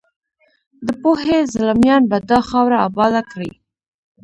د 0.85 0.87
پوهې 1.01 1.39
زلمیان 1.53 2.01
به 2.09 2.17
دا 2.29 2.39
خاوره 2.49 2.77
اباده 2.87 3.21
کړي. 3.31 3.51